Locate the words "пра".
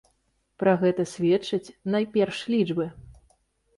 0.61-0.71